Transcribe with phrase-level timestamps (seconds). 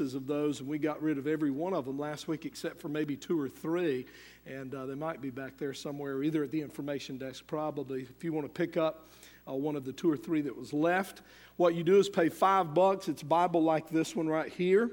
[0.00, 2.88] of those, and we got rid of every one of them last week except for
[2.88, 4.06] maybe two or three.
[4.46, 8.02] And uh, they might be back there somewhere, either at the information desk, probably.
[8.02, 9.08] If you want to pick up
[9.48, 11.22] uh, one of the two or three that was left,
[11.56, 13.08] what you do is pay five bucks.
[13.08, 14.90] It's Bible like this one right here.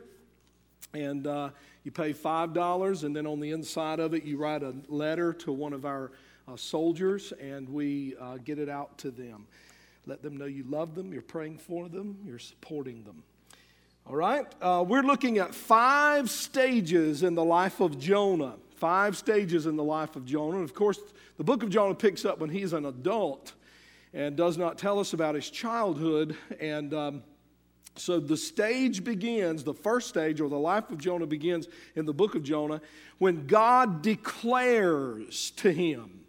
[0.94, 1.50] And uh,
[1.84, 5.52] you pay $5, and then on the inside of it, you write a letter to
[5.52, 6.12] one of our
[6.48, 9.48] uh, soldiers, and we uh, get it out to them.
[10.06, 13.24] Let them know you love them, you're praying for them, you're supporting them.
[14.06, 14.46] All right?
[14.62, 18.56] Uh, we're looking at five stages in the life of Jonah.
[18.76, 20.58] Five stages in the life of Jonah.
[20.58, 21.00] And of course,
[21.38, 23.54] the book of Jonah picks up when he's an adult
[24.14, 26.36] and does not tell us about his childhood.
[26.60, 27.24] And um,
[27.96, 32.14] so the stage begins, the first stage, or the life of Jonah begins in the
[32.14, 32.82] book of Jonah,
[33.20, 36.20] when God declares to him.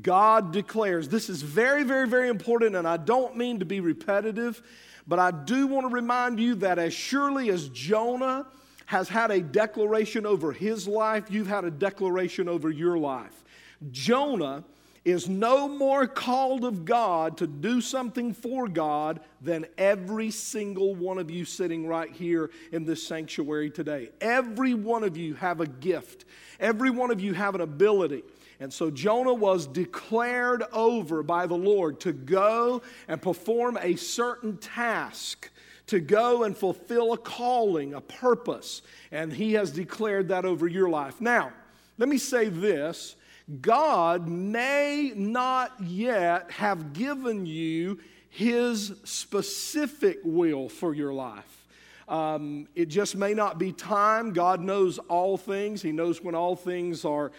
[0.00, 1.08] God declares.
[1.08, 4.62] This is very, very, very important, and I don't mean to be repetitive,
[5.08, 8.46] but I do want to remind you that as surely as Jonah
[8.86, 13.42] has had a declaration over his life, you've had a declaration over your life.
[13.90, 14.64] Jonah
[15.04, 21.16] is no more called of God to do something for God than every single one
[21.18, 24.10] of you sitting right here in this sanctuary today.
[24.20, 26.26] Every one of you have a gift,
[26.60, 28.22] every one of you have an ability.
[28.60, 34.56] And so Jonah was declared over by the Lord to go and perform a certain
[34.56, 35.50] task,
[35.86, 38.82] to go and fulfill a calling, a purpose.
[39.12, 41.20] And he has declared that over your life.
[41.20, 41.52] Now,
[41.98, 43.16] let me say this
[43.60, 47.98] God may not yet have given you
[48.28, 51.66] his specific will for your life.
[52.08, 54.32] Um, it just may not be time.
[54.32, 55.82] God knows all things.
[55.82, 57.32] He knows when all things are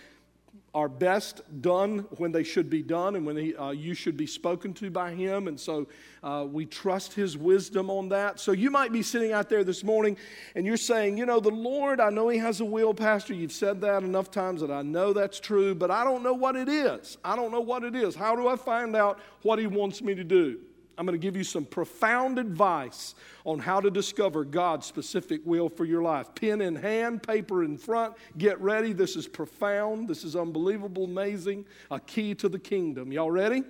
[0.73, 4.28] are best done when they should be done and when he, uh, you should be
[4.28, 5.48] spoken to by Him.
[5.48, 5.88] And so
[6.23, 8.39] uh, we trust His wisdom on that.
[8.39, 10.17] So you might be sitting out there this morning
[10.56, 13.34] and you're saying, you know, the Lord, I know He has a will, Pastor.
[13.34, 16.56] You've said that enough times that I know that's true, but I don't know what
[16.56, 17.17] it is.
[17.23, 18.16] I don't know what it is.
[18.16, 20.59] How do I find out what He wants me to do?
[21.00, 23.16] I'm going to give you some profound advice
[23.46, 26.36] on how to discover God's specific will for your life.
[26.36, 28.92] Pen in hand, paper in front, get ready.
[28.92, 30.10] This is profound.
[30.10, 31.66] This is unbelievable, amazing.
[31.90, 33.14] A key to the kingdom.
[33.14, 33.64] Y'all ready?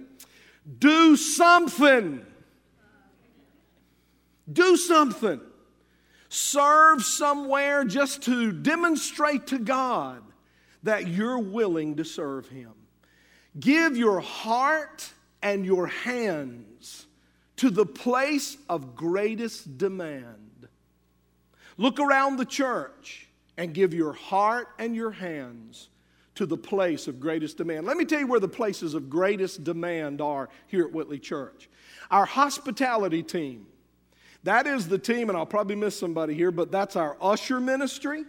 [0.79, 2.25] Do something.
[4.51, 5.39] Do something.
[6.29, 10.23] Serve somewhere just to demonstrate to God
[10.81, 12.73] that you're willing to serve Him.
[13.59, 15.13] Give your heart
[15.43, 17.05] and your hands
[17.59, 20.69] to the place of greatest demand.
[21.75, 23.27] Look around the church
[23.57, 25.89] and give your heart and your hands
[26.35, 27.85] to the place of greatest demand.
[27.85, 31.69] Let me tell you where the places of greatest demand are here at Whitley Church.
[32.09, 33.67] Our hospitality team.
[34.43, 38.23] That is the team, and I'll probably miss somebody here, but that's our usher ministry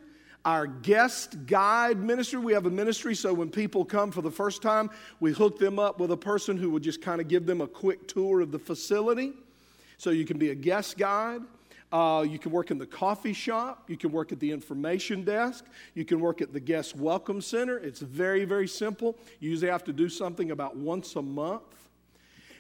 [0.45, 2.39] our guest guide ministry.
[2.39, 4.91] We have a ministry so when people come for the first time,
[5.21, 7.67] we hook them up with a person who will just kind of give them a
[7.67, 9.33] quick tour of the facility.
[9.99, 11.43] So you can be a guest guide.
[11.93, 13.91] Uh, you can work in the coffee shop.
[13.91, 15.67] You can work at the information desk.
[15.95, 17.79] You can work at the guest welcome center.
[17.79, 19.19] It's very, very simple.
[19.41, 21.63] You usually have to do something about once a month.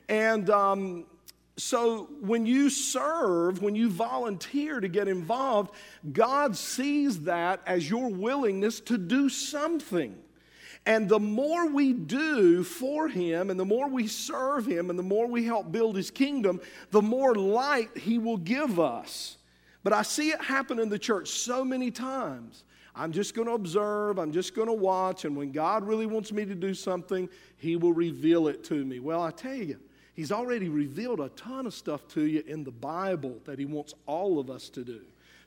[0.09, 1.07] And um,
[1.61, 5.75] so when you serve, when you volunteer to get involved,
[6.13, 10.17] God sees that as your willingness to do something.
[10.87, 15.03] And the more we do for Him, and the more we serve Him, and the
[15.03, 16.61] more we help build His kingdom,
[16.91, 19.37] the more light He will give us.
[19.83, 22.65] But I see it happen in the church so many times.
[22.95, 26.33] I'm just going to observe, I'm just going to watch, and when God really wants
[26.33, 29.01] me to do something, He will reveal it to me.
[29.01, 29.79] Well, I tell you,
[30.21, 33.95] He's already revealed a ton of stuff to you in the Bible that He wants
[34.05, 35.01] all of us to do.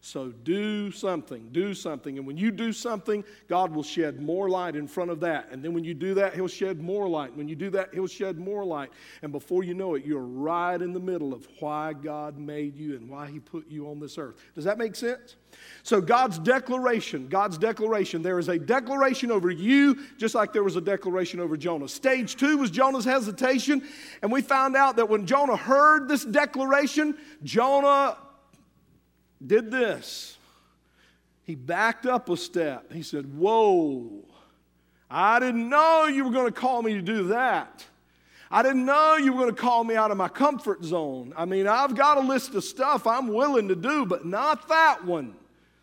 [0.05, 2.17] So do something, do something.
[2.17, 5.47] And when you do something, God will shed more light in front of that.
[5.49, 7.33] And then when you do that, He'll shed more light.
[7.37, 8.91] When you do that, He'll shed more light.
[9.21, 12.97] And before you know it, you're right in the middle of why God made you
[12.97, 14.35] and why He put you on this earth.
[14.55, 15.37] Does that make sense?
[15.83, 20.75] So, God's declaration, God's declaration, there is a declaration over you, just like there was
[20.75, 21.87] a declaration over Jonah.
[21.87, 23.81] Stage two was Jonah's hesitation.
[24.21, 28.17] And we found out that when Jonah heard this declaration, Jonah
[29.45, 30.37] did this.
[31.43, 32.91] He backed up a step.
[32.91, 34.23] He said, Whoa,
[35.09, 37.85] I didn't know you were going to call me to do that.
[38.49, 41.33] I didn't know you were going to call me out of my comfort zone.
[41.35, 45.03] I mean, I've got a list of stuff I'm willing to do, but not that
[45.03, 45.33] one.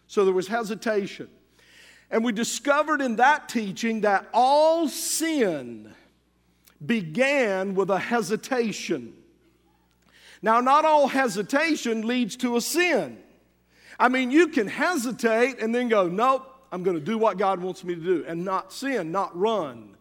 [0.06, 1.29] So there was hesitation.
[2.11, 5.93] And we discovered in that teaching that all sin
[6.85, 9.15] began with a hesitation.
[10.43, 13.19] Now, not all hesitation leads to a sin.
[14.00, 17.61] I mean, you can hesitate and then go, nope, I'm going to do what God
[17.61, 19.94] wants me to do and not sin, not run.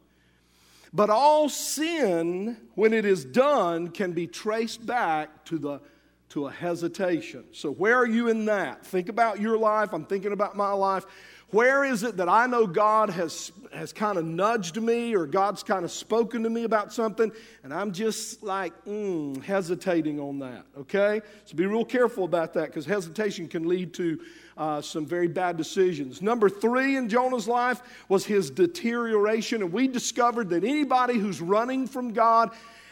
[0.93, 5.81] But all sin, when it is done, can be traced back to, the,
[6.29, 7.43] to a hesitation.
[7.51, 8.85] So, where are you in that?
[8.85, 9.93] Think about your life.
[9.93, 11.05] I'm thinking about my life.
[11.51, 15.63] Where is it that I know God has, has kind of nudged me or God's
[15.63, 17.31] kind of spoken to me about something
[17.63, 21.21] and I'm just like mm, hesitating on that, okay?
[21.45, 24.19] So be real careful about that because hesitation can lead to
[24.57, 26.21] uh, some very bad decisions.
[26.21, 31.87] Number three in Jonah's life was his deterioration, and we discovered that anybody who's running
[31.87, 32.51] from God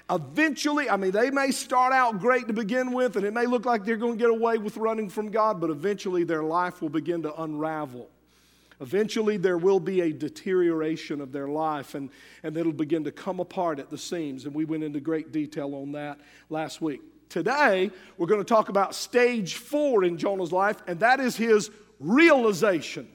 [0.09, 3.65] eventually, I mean, they may start out great to begin with, and it may look
[3.65, 6.89] like they're going to get away with running from God, but eventually their life will
[6.89, 8.09] begin to unravel.
[8.79, 12.09] Eventually, there will be a deterioration of their life, and,
[12.43, 14.45] and it'll begin to come apart at the seams.
[14.45, 16.19] And we went into great detail on that
[16.49, 17.01] last week.
[17.29, 21.71] Today, we're going to talk about stage four in Jonah's life, and that is his
[21.99, 23.07] realization.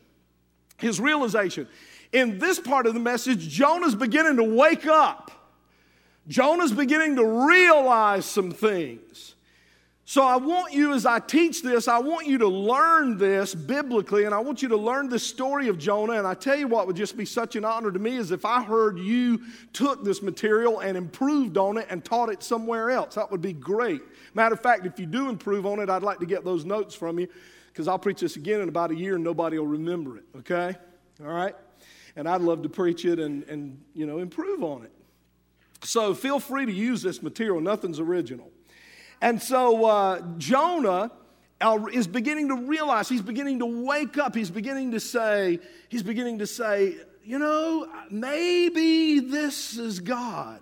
[0.78, 1.68] His realization.
[2.12, 5.30] In this part of the message, Jonah's beginning to wake up.
[6.28, 9.34] Jonah's beginning to realize some things.
[10.04, 14.24] So I want you, as I teach this, I want you to learn this biblically,
[14.24, 16.14] and I want you to learn the story of Jonah.
[16.14, 18.44] And I tell you what would just be such an honor to me is if
[18.44, 19.40] I heard you
[19.72, 23.14] took this material and improved on it and taught it somewhere else.
[23.14, 24.02] That would be great.
[24.34, 26.94] Matter of fact, if you do improve on it, I'd like to get those notes
[26.96, 27.28] from you
[27.68, 30.76] because I'll preach this again in about a year and nobody will remember it, okay?
[31.24, 31.54] All right?
[32.16, 34.92] And I'd love to preach it and, and you know, improve on it.
[35.84, 37.60] So feel free to use this material.
[37.60, 38.51] Nothing's original.
[39.22, 41.12] And so uh, Jonah
[41.60, 46.02] uh, is beginning to realize, he's beginning to wake up, he's beginning to say, he's
[46.02, 50.60] beginning to say, you know, maybe this is God.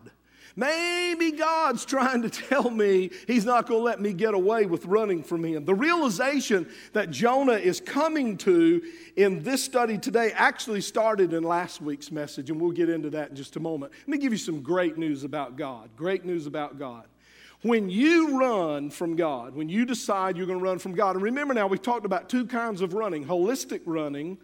[0.57, 4.85] Maybe God's trying to tell me He's not going to let me get away with
[4.85, 5.65] running from Him.
[5.65, 8.83] The realization that Jonah is coming to
[9.17, 13.31] in this study today actually started in last week's message, and we'll get into that
[13.31, 13.93] in just a moment.
[14.01, 15.89] Let me give you some great news about God.
[15.97, 17.07] Great news about God.
[17.63, 21.23] When you run from God, when you decide you're going to run from God, and
[21.23, 24.39] remember now, we've talked about two kinds of running holistic running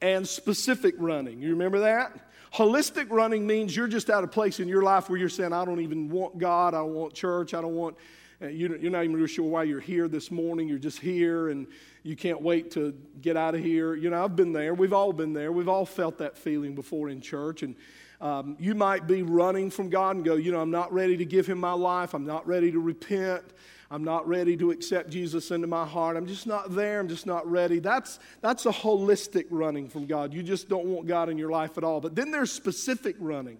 [0.00, 1.40] and specific running.
[1.40, 2.12] You remember that?
[2.54, 5.64] Holistic running means you're just at a place in your life where you're saying, I
[5.64, 7.96] don't even want God, I don't want church, I don't want,
[8.42, 10.68] uh, you're not even really sure why you're here this morning.
[10.68, 11.66] You're just here and
[12.02, 13.94] you can't wait to get out of here.
[13.94, 14.74] You know, I've been there.
[14.74, 15.50] We've all been there.
[15.50, 17.62] We've all felt that feeling before in church.
[17.62, 17.74] And
[18.22, 21.24] um, you might be running from God and go, you know, I'm not ready to
[21.24, 22.14] give Him my life.
[22.14, 23.42] I'm not ready to repent.
[23.90, 26.16] I'm not ready to accept Jesus into my heart.
[26.16, 27.00] I'm just not there.
[27.00, 27.80] I'm just not ready.
[27.80, 30.32] That's, that's a holistic running from God.
[30.32, 32.00] You just don't want God in your life at all.
[32.00, 33.58] But then there's specific running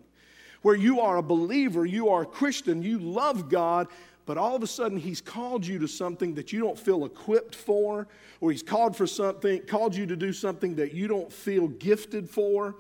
[0.63, 3.89] where you are a believer, you are a Christian, you love God,
[4.27, 7.57] but all of a sudden he's called you to something that you don't feel equipped
[7.57, 8.07] for,
[8.41, 12.31] or he's called for something, called you to do something that you don't feel gifted
[12.31, 12.77] for.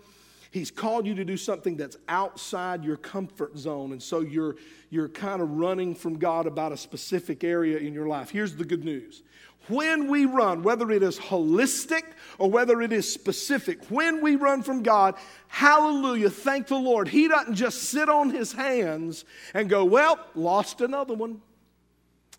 [0.52, 3.92] He's called you to do something that's outside your comfort zone.
[3.92, 4.56] And so you're,
[4.90, 8.28] you're kind of running from God about a specific area in your life.
[8.28, 9.22] Here's the good news.
[9.68, 12.02] When we run, whether it is holistic
[12.36, 15.14] or whether it is specific, when we run from God,
[15.48, 17.08] hallelujah, thank the Lord.
[17.08, 19.24] He doesn't just sit on his hands
[19.54, 21.40] and go, Well, lost another one.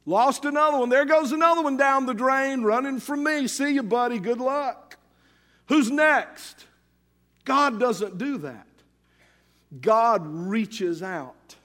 [0.05, 0.89] Lost another one.
[0.89, 3.47] There goes another one down the drain running from me.
[3.47, 4.19] See you, buddy.
[4.19, 4.97] Good luck.
[5.67, 6.67] Who's next?
[7.45, 8.67] God doesn't do that.
[9.81, 11.55] God reaches out.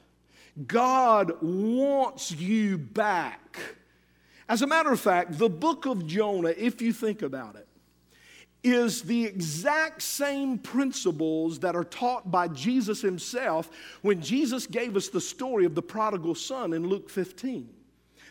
[0.67, 3.59] God wants you back.
[4.49, 7.69] As a matter of fact, the book of Jonah, if you think about it,
[8.65, 13.71] is the exact same principles that are taught by Jesus himself
[14.03, 17.69] when Jesus gave us the story of the prodigal son in Luke 15.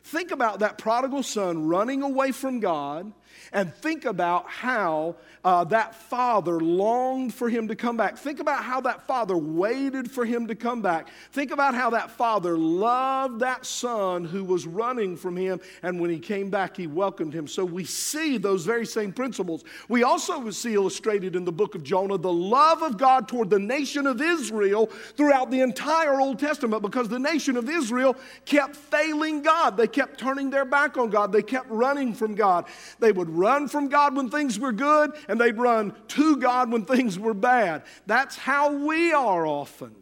[0.03, 3.13] Think about that prodigal son running away from God
[3.53, 8.17] and think about how uh, that father longed for him to come back.
[8.17, 11.07] Think about how that father waited for him to come back.
[11.31, 16.09] Think about how that father loved that son who was running from him, and when
[16.09, 17.47] he came back, he welcomed him.
[17.47, 19.63] So we see those very same principles.
[19.87, 23.59] We also see illustrated in the book of Jonah the love of God toward the
[23.59, 28.15] nation of Israel throughout the entire Old Testament because the nation of Israel
[28.45, 29.77] kept failing God.
[29.77, 32.65] They kept turning their back on God, they kept running from God.
[32.99, 36.85] They would run from God when things were good, and they'd run to God when
[36.85, 37.83] things were bad.
[38.05, 39.95] That's how we are often.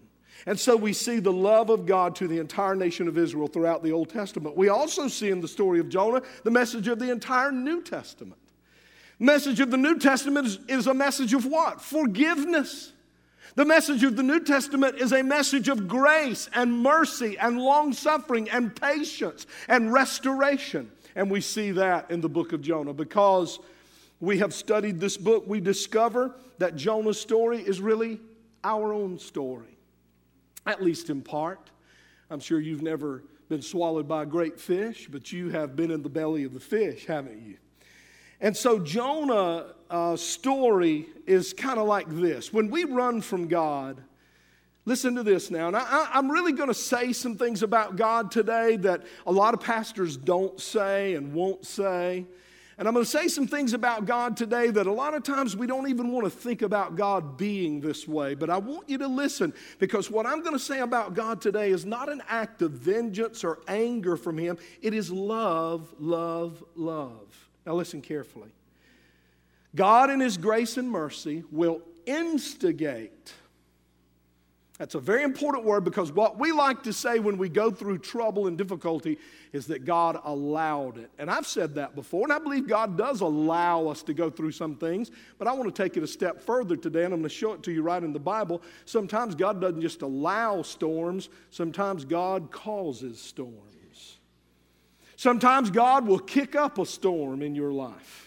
[0.45, 3.81] And so we see the love of God to the entire nation of Israel throughout
[3.81, 4.55] the Old Testament.
[4.55, 8.39] We also see in the story of Jonah the message of the entire New Testament.
[9.17, 11.81] Message of the New Testament is, is a message of what?
[11.81, 12.91] Forgiveness.
[13.55, 17.93] The message of the New Testament is a message of grace and mercy and long
[17.93, 20.91] suffering and patience and restoration.
[21.15, 23.59] And we see that in the book of Jonah because
[24.19, 28.19] we have studied this book, we discover that Jonah's story is really
[28.63, 29.77] our own story,
[30.65, 31.69] at least in part.
[32.29, 36.01] I'm sure you've never been swallowed by a great fish, but you have been in
[36.01, 37.57] the belly of the fish, haven't you?
[38.41, 42.51] And so Jonah's uh, story is kind of like this.
[42.51, 44.01] When we run from God,
[44.85, 45.67] listen to this now.
[45.67, 49.53] And I, I'm really going to say some things about God today that a lot
[49.53, 52.25] of pastors don't say and won't say.
[52.77, 55.55] And I'm going to say some things about God today that a lot of times
[55.55, 58.35] we don't even want to think about God being this way.
[58.35, 61.69] But I want you to listen because what I'm going to say about God today
[61.69, 67.49] is not an act of vengeance or anger from Him, it is love, love, love.
[67.65, 68.49] Now listen carefully.
[69.73, 73.33] God, in His grace and mercy, will instigate
[74.77, 77.99] that's a very important word because what we like to say when we go through
[77.99, 79.17] trouble and difficulty
[79.53, 81.09] is that God allowed it.
[81.17, 84.51] And I've said that before, and I believe God does allow us to go through
[84.51, 87.29] some things, but I want to take it a step further today, and I'm going
[87.29, 88.61] to show it to you right in the Bible.
[88.83, 93.61] Sometimes God doesn't just allow storms, sometimes God causes storms.
[95.17, 98.24] Sometimes God will kick up a storm in your life.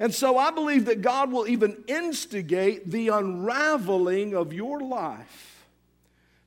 [0.00, 5.66] And so I believe that God will even instigate the unraveling of your life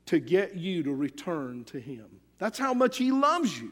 [0.06, 2.06] to get you to return to Him.
[2.38, 3.72] That's how much He loves you.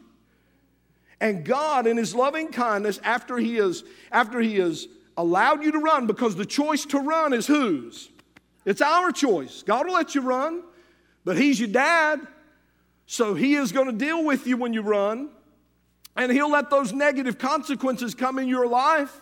[1.21, 5.79] And God, in His loving kindness, after He has, after He has allowed you to
[5.79, 8.09] run, because the choice to run is whose?
[8.65, 9.63] It's our choice.
[9.63, 10.61] God will let you run,
[11.23, 12.19] but He's your dad.
[13.05, 15.29] So He is going to deal with you when you run,
[16.15, 19.21] and He'll let those negative consequences come in your life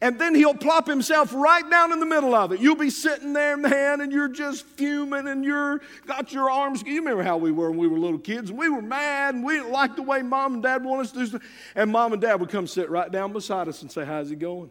[0.00, 2.60] and then he'll plop himself right down in the middle of it.
[2.60, 6.82] You'll be sitting there, man, and you're just fuming and you're got your arms.
[6.82, 9.44] You remember how we were when we were little kids, and we were mad and
[9.44, 11.42] we didn't like the way mom and dad wanted us to do stuff.
[11.74, 14.38] And mom and dad would come sit right down beside us and say, How's it
[14.38, 14.70] going?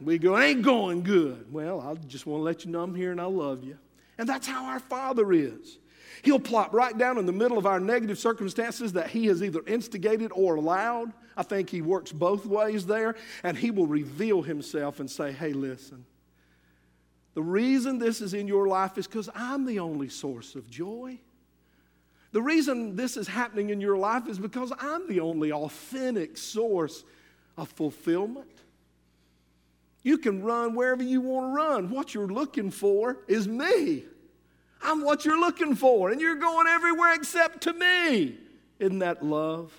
[0.00, 1.52] We go, ain't going good.
[1.52, 3.76] Well, I just want to let you know I'm here and I love you.
[4.16, 5.78] And that's how our Father is.
[6.22, 9.62] He'll plop right down in the middle of our negative circumstances that He has either
[9.66, 11.12] instigated or allowed.
[11.36, 13.16] I think He works both ways there.
[13.42, 16.04] And He will reveal Himself and say, hey, listen,
[17.34, 21.18] the reason this is in your life is because I'm the only source of joy.
[22.32, 27.04] The reason this is happening in your life is because I'm the only authentic source
[27.56, 28.46] of fulfillment.
[30.02, 31.90] You can run wherever you want to run.
[31.90, 34.04] What you're looking for is me.
[34.82, 38.38] I'm what you're looking for, and you're going everywhere except to me.
[38.78, 39.72] Isn't that love?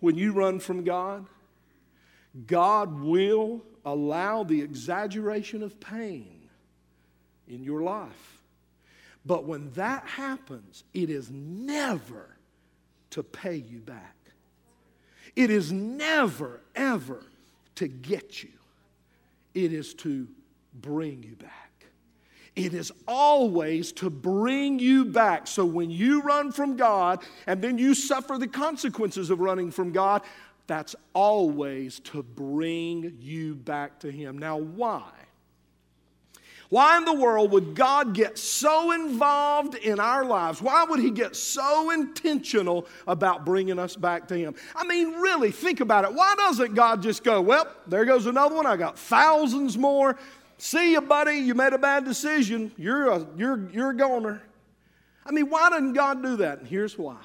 [0.00, 1.26] When you run from God,
[2.46, 6.48] God will allow the exaggeration of pain
[7.48, 8.42] in your life.
[9.26, 12.36] But when that happens, it is never
[13.10, 14.14] to pay you back.
[15.36, 17.24] It is never, ever
[17.76, 18.50] to get you.
[19.54, 20.28] It is to
[20.74, 21.67] bring you back.
[22.58, 25.46] It is always to bring you back.
[25.46, 29.92] So when you run from God and then you suffer the consequences of running from
[29.92, 30.22] God,
[30.66, 34.38] that's always to bring you back to Him.
[34.38, 35.04] Now, why?
[36.68, 40.60] Why in the world would God get so involved in our lives?
[40.60, 44.54] Why would He get so intentional about bringing us back to Him?
[44.74, 46.12] I mean, really, think about it.
[46.12, 48.66] Why doesn't God just go, well, there goes another one.
[48.66, 50.18] I got thousands more.
[50.58, 52.72] See you, buddy, you made a bad decision.
[52.76, 54.42] You're a, you're, you're a goner.
[55.24, 56.58] I mean, why doesn't God do that?
[56.58, 57.18] And here's why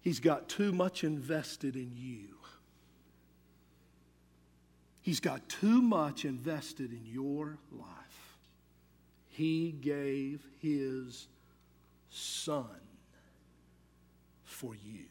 [0.00, 2.36] He's got too much invested in you.
[5.00, 8.38] He's got too much invested in your life.
[9.28, 11.26] He gave His
[12.10, 12.66] Son
[14.44, 15.06] for you.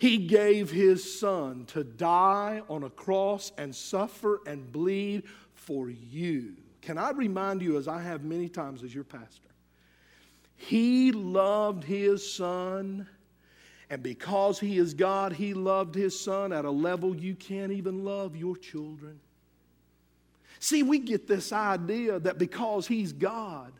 [0.00, 6.54] He gave his son to die on a cross and suffer and bleed for you.
[6.80, 9.50] Can I remind you, as I have many times as your pastor,
[10.56, 13.06] he loved his son,
[13.90, 18.02] and because he is God, he loved his son at a level you can't even
[18.02, 19.20] love your children.
[20.60, 23.74] See, we get this idea that because he's God,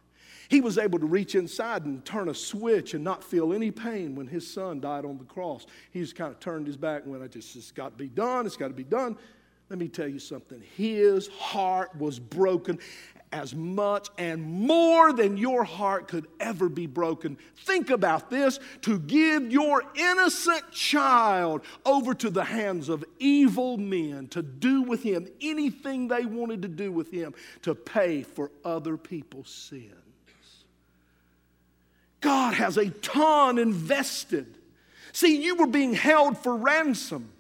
[0.50, 4.16] he was able to reach inside and turn a switch and not feel any pain
[4.16, 5.64] when his son died on the cross.
[5.92, 8.09] He just kind of turned his back and went, I just, it's got to be
[8.09, 9.16] done, it's got to be done.
[9.69, 10.61] Let me tell you something.
[10.76, 12.80] His heart was broken
[13.30, 17.38] as much and more than your heart could ever be broken.
[17.59, 24.26] Think about this to give your innocent child over to the hands of evil men
[24.30, 28.97] to do with him anything they wanted to do with him to pay for other
[28.97, 30.00] people's sin.
[32.21, 34.47] God has a ton invested.
[35.12, 37.33] See, you were being held for ransom.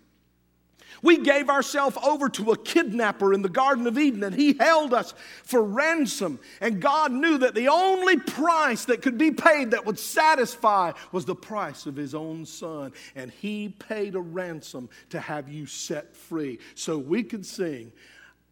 [1.02, 4.92] We gave ourselves over to a kidnapper in the Garden of Eden, and he held
[4.92, 6.38] us for ransom.
[6.60, 11.24] And God knew that the only price that could be paid that would satisfy was
[11.24, 12.92] the price of his own son.
[13.14, 17.92] And he paid a ransom to have you set free so we could sing,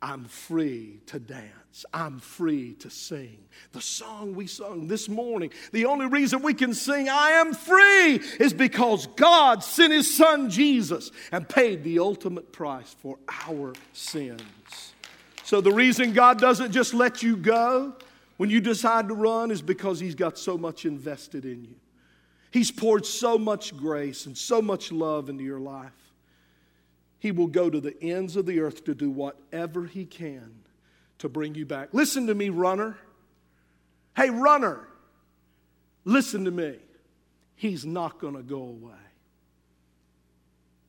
[0.01, 1.85] I'm free to dance.
[1.93, 3.39] I'm free to sing.
[3.73, 8.21] The song we sung this morning, the only reason we can sing, I am free,
[8.39, 14.43] is because God sent His Son Jesus and paid the ultimate price for our sins.
[15.43, 17.95] So the reason God doesn't just let you go
[18.37, 21.75] when you decide to run is because He's got so much invested in you.
[22.51, 26.08] He's poured so much grace and so much love into your life.
[27.19, 30.53] He will go to the ends of the earth to do whatever he can
[31.19, 31.89] to bring you back.
[31.93, 32.97] Listen to me, runner.
[34.17, 34.89] Hey, runner,
[36.05, 36.77] listen to me.
[37.55, 38.95] He's not going to go away.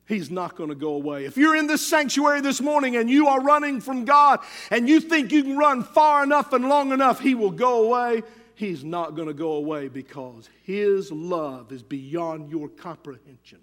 [0.06, 1.24] He's not going to go away.
[1.24, 5.00] If you're in this sanctuary this morning and you are running from God and you
[5.00, 8.24] think you can run far enough and long enough, He will go away.
[8.56, 13.60] He's not going to go away because His love is beyond your comprehension.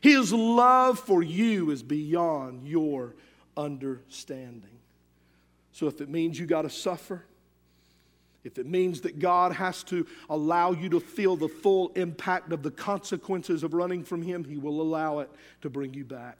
[0.00, 3.14] His love for you is beyond your
[3.56, 4.78] understanding.
[5.72, 7.24] So if it means you got to suffer,
[8.44, 12.62] if it means that God has to allow you to feel the full impact of
[12.62, 15.30] the consequences of running from Him, He will allow it
[15.62, 16.38] to bring you back.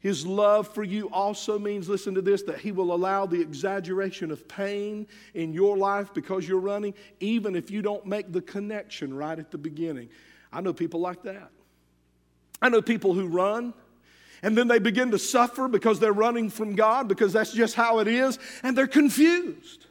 [0.00, 4.30] His love for you also means, listen to this, that He will allow the exaggeration
[4.30, 9.14] of pain in your life because you're running, even if you don't make the connection
[9.14, 10.08] right at the beginning.
[10.52, 11.50] I know people like that.
[12.64, 13.74] I know people who run
[14.42, 17.98] and then they begin to suffer because they're running from God because that's just how
[17.98, 19.84] it is and they're confused.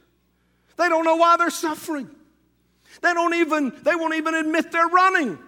[0.76, 2.10] They don't know why they're suffering.
[3.00, 5.38] They don't even they won't even admit they're running.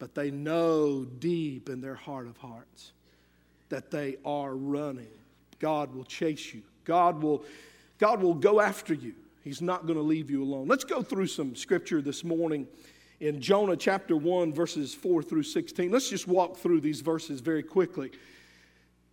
[0.00, 2.90] But they know deep in their heart of hearts
[3.68, 5.06] that they are running.
[5.60, 6.62] God will chase you.
[6.84, 7.44] God will
[7.98, 9.14] God will go after you.
[9.44, 10.66] He's not going to leave you alone.
[10.66, 12.66] Let's go through some scripture this morning
[13.20, 15.90] in Jonah chapter 1, verses 4 through 16.
[15.90, 18.10] Let's just walk through these verses very quickly.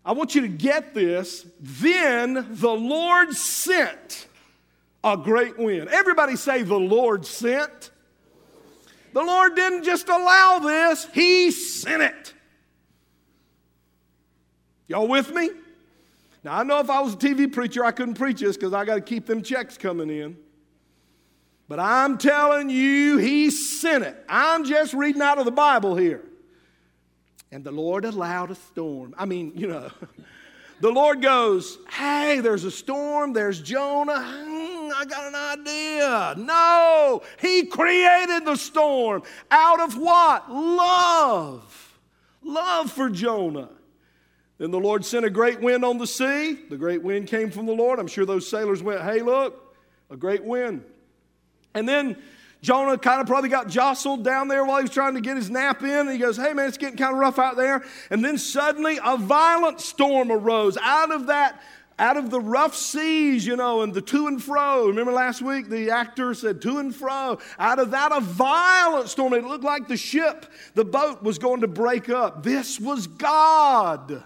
[0.05, 1.45] I want you to get this.
[1.59, 4.27] Then the Lord sent
[5.03, 5.89] a great wind.
[5.89, 7.91] Everybody say, The Lord sent.
[9.13, 12.33] The Lord didn't just allow this, He sent it.
[14.87, 15.49] Y'all with me?
[16.43, 18.83] Now, I know if I was a TV preacher, I couldn't preach this because I
[18.83, 20.35] got to keep them checks coming in.
[21.67, 24.23] But I'm telling you, he sent it.
[24.27, 26.23] I'm just reading out of the Bible here.
[27.51, 29.13] And the Lord allowed a storm.
[29.17, 29.89] I mean, you know,
[30.81, 34.19] the Lord goes, Hey, there's a storm, there's Jonah.
[34.19, 36.35] Hmm, I got an idea.
[36.37, 40.51] No, he created the storm out of what?
[40.51, 41.99] Love.
[42.41, 43.69] Love for Jonah.
[44.57, 46.59] Then the Lord sent a great wind on the sea.
[46.69, 47.99] The great wind came from the Lord.
[47.99, 49.75] I'm sure those sailors went, Hey, look,
[50.09, 50.83] a great wind.
[51.73, 52.17] And then
[52.63, 55.49] Jonah kind of probably got jostled down there while he was trying to get his
[55.49, 55.89] nap in.
[55.89, 57.83] And he goes, Hey, man, it's getting kind of rough out there.
[58.09, 61.61] And then suddenly a violent storm arose out of that.
[61.99, 64.87] Out of the rough seas, you know, and the to and fro.
[64.87, 67.37] Remember last week the actor said to and fro.
[67.59, 69.33] Out of that, a violent storm.
[69.33, 72.41] It looked like the ship, the boat was going to break up.
[72.41, 74.23] This was God.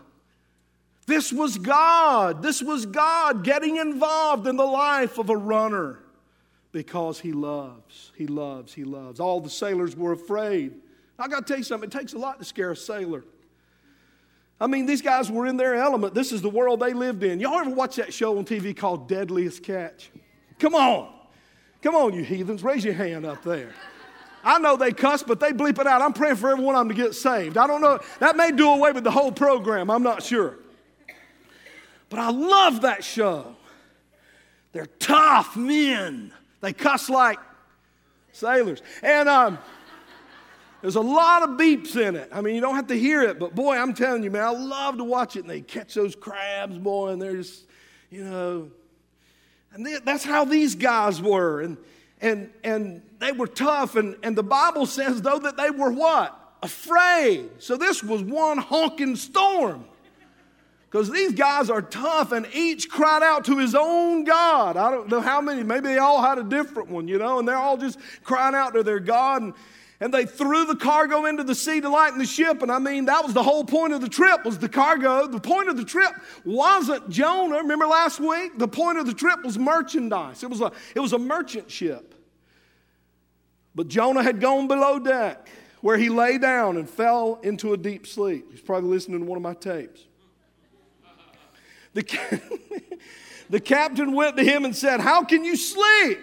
[1.07, 2.41] This was God.
[2.41, 5.99] This was God getting involved in the life of a runner
[6.71, 9.19] because he loves, he loves, he loves.
[9.19, 10.73] All the sailors were afraid.
[11.19, 13.23] I got to tell you something, it takes a lot to scare a sailor.
[14.60, 16.13] I mean, these guys were in their element.
[16.13, 17.39] This is the world they lived in.
[17.39, 20.10] Y'all ever watch that show on TV called Deadliest Catch?
[20.60, 21.13] Come on.
[21.82, 22.63] Come on, you heathens.
[22.63, 23.71] Raise your hand up there.
[24.43, 26.01] I know they cuss, but they bleep it out.
[26.01, 27.58] I'm praying for every one of them to get saved.
[27.58, 27.99] I don't know.
[28.19, 29.91] That may do away with the whole program.
[29.91, 30.58] I'm not sure.
[32.10, 33.56] But I love that show.
[34.71, 36.32] They're tough men.
[36.62, 37.39] They cuss like
[38.32, 38.82] sailors.
[39.02, 39.58] And um,
[40.82, 42.30] there's a lot of beeps in it.
[42.32, 44.52] I mean, you don't have to hear it, but boy, I'm telling you, man, I
[44.52, 45.41] love to watch it.
[45.41, 47.65] And they catch those crabs, boy, and they're just,
[48.10, 48.72] you know.
[49.74, 51.62] And they, that's how these guys were.
[51.62, 51.78] And,
[52.22, 53.96] and, and they were tough.
[53.96, 56.39] And, and the Bible says, though, that they were what?
[56.63, 57.50] Afraid.
[57.60, 59.86] So this was one honking storm.
[60.89, 64.78] Because these guys are tough and each cried out to his own God.
[64.78, 67.47] I don't know how many, maybe they all had a different one, you know, and
[67.47, 69.41] they're all just crying out to their God.
[69.41, 69.54] And,
[70.00, 72.62] and they threw the cargo into the sea to lighten the ship.
[72.62, 75.28] And I mean, that was the whole point of the trip was the cargo.
[75.28, 76.13] The point of the trip
[76.45, 77.58] wasn't Jonah.
[77.58, 78.58] Remember last week?
[78.58, 80.43] The point of the trip was merchandise.
[80.43, 82.15] It was a, it was a merchant ship.
[83.76, 85.50] But Jonah had gone below deck
[85.82, 88.52] where he lay down and fell into a deep sleep.
[88.52, 90.06] He's probably listening to one of my tapes.
[91.97, 92.41] The,
[93.49, 96.19] the captain went to him and said, How can you sleep?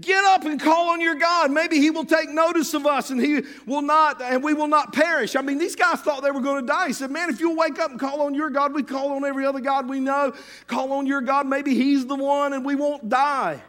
[0.00, 1.50] Get up and call on your God.
[1.50, 4.94] Maybe he will take notice of us and he will not, and we will not
[4.94, 5.36] perish.
[5.36, 6.86] I mean, these guys thought they were going to die.
[6.86, 9.26] He said, Man, if you'll wake up and call on your God, we call on
[9.26, 10.32] every other God we know.
[10.66, 11.46] Call on your God.
[11.46, 13.62] Maybe he's the one and we won't die.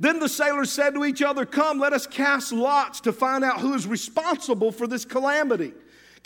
[0.00, 3.60] Then the sailors said to each other, Come, let us cast lots to find out
[3.60, 5.74] who is responsible for this calamity.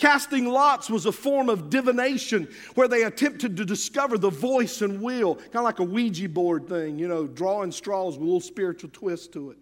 [0.00, 5.02] Casting lots was a form of divination where they attempted to discover the voice and
[5.02, 8.40] will, kind of like a Ouija board thing, you know, drawing straws with a little
[8.40, 9.58] spiritual twist to it.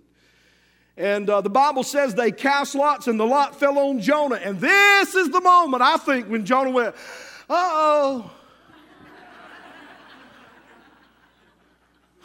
[0.97, 4.37] And uh, the Bible says they cast lots and the lot fell on Jonah.
[4.37, 6.95] And this is the moment, I think, when Jonah went,
[7.51, 8.31] uh oh.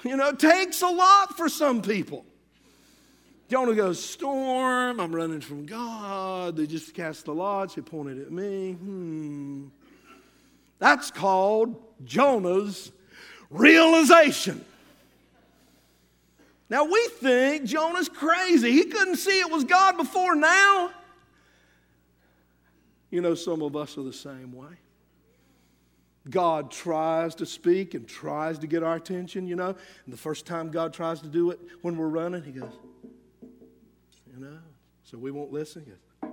[0.03, 2.27] you know, it takes a lot for some people.
[3.49, 6.55] Jonah goes, Storm, I'm running from God.
[6.55, 7.75] They just cast the lots.
[7.75, 8.73] He pointed at me.
[8.73, 9.65] Hmm.
[10.79, 12.91] That's called Jonah's
[13.49, 14.63] realization.
[16.69, 18.71] Now we think Jonah's crazy.
[18.71, 20.91] He couldn't see it was God before now.
[23.11, 24.73] You know, some of us are the same way.
[26.29, 29.75] God tries to speak and tries to get our attention, you know.
[30.05, 32.71] And the first time God tries to do it when we're running, He goes,
[34.33, 34.57] you know,
[35.03, 35.85] so we won't listen.
[36.23, 36.27] A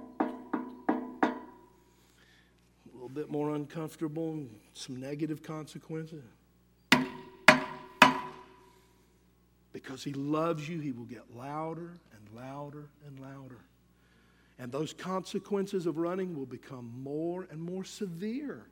[2.92, 6.22] little bit more uncomfortable and some negative consequences.
[9.72, 13.58] Because he loves you, he will get louder and louder and louder.
[14.58, 18.66] And those consequences of running will become more and more severe.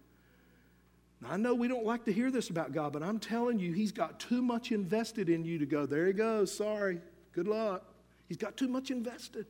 [1.20, 3.72] Now, I know we don't like to hear this about God, but I'm telling you,
[3.72, 7.00] He's got too much invested in you to go, there He goes, sorry,
[7.32, 7.84] good luck.
[8.28, 9.46] He's got too much invested.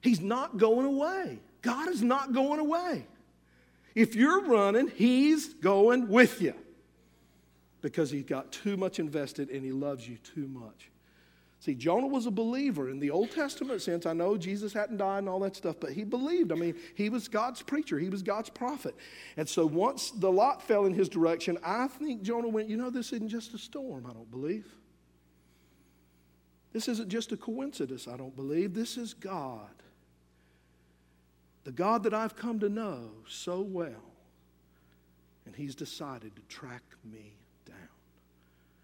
[0.00, 1.38] He's not going away.
[1.62, 3.06] God is not going away.
[3.94, 6.54] If you're running, He's going with you
[7.80, 10.90] because He's got too much invested and He loves you too much.
[11.64, 14.04] See, Jonah was a believer in the Old Testament sense.
[14.04, 16.52] I know Jesus hadn't died and all that stuff, but he believed.
[16.52, 18.94] I mean, he was God's preacher, he was God's prophet.
[19.38, 22.90] And so once the lot fell in his direction, I think Jonah went, You know,
[22.90, 24.66] this isn't just a storm, I don't believe.
[26.74, 28.74] This isn't just a coincidence, I don't believe.
[28.74, 29.70] This is God.
[31.62, 34.12] The God that I've come to know so well.
[35.46, 37.76] And He's decided to track me down.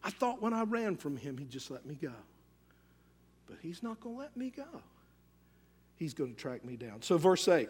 [0.05, 2.12] I thought when I ran from Him, He'd just let me go.
[3.48, 4.83] But He's not going to let me go.
[5.96, 7.03] He's going to track me down.
[7.03, 7.68] So, verse 8.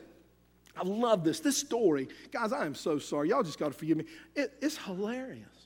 [0.76, 1.40] I love this.
[1.40, 3.30] This story, guys, I am so sorry.
[3.30, 4.04] Y'all just got to forgive me.
[4.36, 5.59] It, it's hilarious.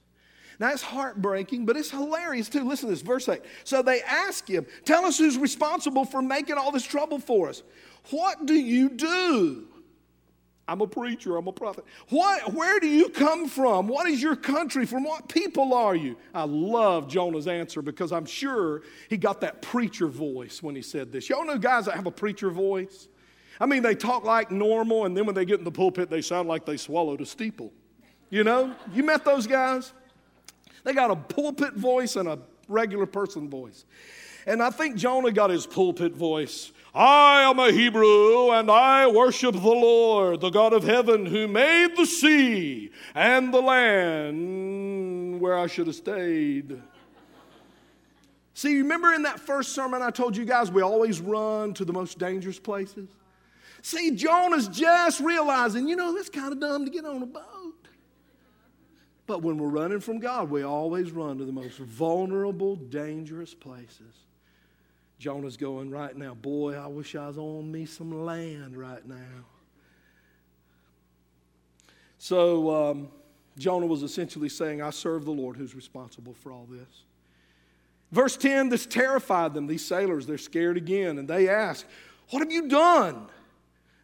[0.61, 2.64] Now, it's heartbreaking, but it's hilarious too.
[2.64, 3.40] Listen to this, verse 8.
[3.64, 7.62] So they ask him, Tell us who's responsible for making all this trouble for us.
[8.11, 9.69] What do you do?
[10.67, 11.85] I'm a preacher, I'm a prophet.
[12.09, 13.87] What, where do you come from?
[13.87, 14.87] What is your country?
[14.87, 16.17] From what people are you?
[16.33, 21.12] I love Jonah's answer because I'm sure he got that preacher voice when he said
[21.12, 21.29] this.
[21.29, 23.09] Y'all know guys that have a preacher voice?
[23.61, 26.23] I mean, they talk like normal, and then when they get in the pulpit, they
[26.23, 27.73] sound like they swallowed a steeple.
[28.31, 28.75] You know?
[28.93, 29.93] You met those guys?
[30.85, 33.85] They got a pulpit voice and a regular person voice.
[34.47, 36.70] And I think Jonah got his pulpit voice.
[36.94, 41.97] I am a Hebrew and I worship the Lord, the God of heaven, who made
[41.97, 46.81] the sea and the land where I should have stayed.
[48.53, 51.92] See, remember in that first sermon I told you guys we always run to the
[51.92, 53.09] most dangerous places?
[53.83, 57.54] See, Jonah's just realizing, you know, it's kind of dumb to get on a boat.
[59.27, 64.15] But when we're running from God, we always run to the most vulnerable, dangerous places.
[65.19, 69.47] Jonah's going right now, boy, I wish I was on me some land right now.
[72.19, 73.09] So um,
[73.57, 77.05] Jonah was essentially saying, I serve the Lord who's responsible for all this.
[78.13, 80.27] Verse 10, this terrified them, these sailors.
[80.27, 81.87] They're scared again, and they ask,
[82.31, 83.27] What have you done?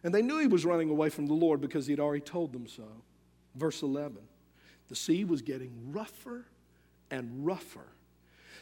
[0.03, 2.67] And they knew he was running away from the Lord because he'd already told them
[2.67, 2.83] so.
[3.55, 4.17] Verse 11.
[4.91, 6.45] The sea was getting rougher
[7.09, 7.87] and rougher.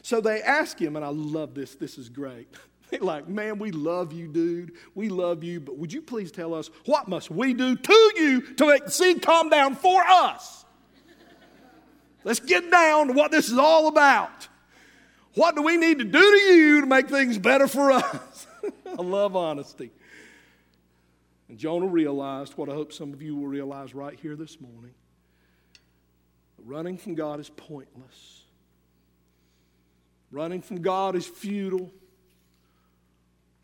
[0.00, 2.46] So they ask him, and I love this, this is great.
[2.90, 4.74] They're like, man, we love you, dude.
[4.94, 8.42] We love you, but would you please tell us what must we do to you
[8.42, 10.64] to make the sea calm down for us?
[12.22, 14.46] Let's get down to what this is all about.
[15.34, 18.46] What do we need to do to you to make things better for us?
[18.86, 19.90] I love honesty.
[21.48, 24.94] And Jonah realized what I hope some of you will realize right here this morning
[26.64, 28.42] running from God is pointless.
[30.30, 31.90] Running from God is futile.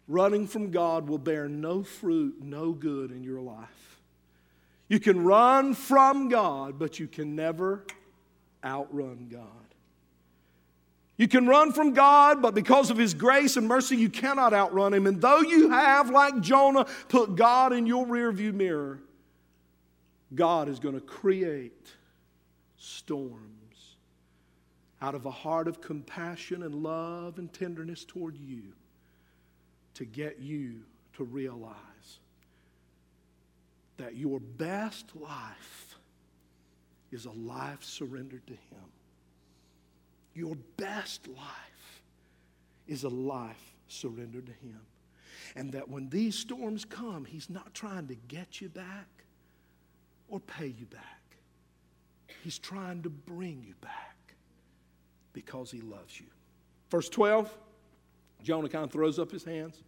[0.09, 4.01] running from God will bear no fruit, no good in your life.
[4.89, 7.85] You can run from God, but you can never
[8.65, 9.43] outrun God.
[11.17, 14.95] You can run from God, but because of His grace and mercy, you cannot outrun
[14.95, 15.07] Him.
[15.07, 19.01] And though you have, like Jonah, put God in your rearview mirror,
[20.35, 21.91] God is going to create
[22.79, 23.97] storms
[25.03, 28.63] out of a heart of compassion and love and tenderness toward you
[29.95, 30.81] to get you
[31.15, 32.19] to realize
[33.97, 35.99] that your best life
[37.13, 38.85] is a life surrendered to Him.
[40.35, 42.03] Your best life
[42.87, 44.81] is a life surrendered to Him.
[45.55, 49.09] And that when these storms come, He's not trying to get you back
[50.29, 51.21] or pay you back.
[52.43, 54.35] He's trying to bring you back
[55.33, 56.27] because He loves you.
[56.91, 57.53] Verse 12,
[58.43, 59.83] Jonah kind of throws up his hands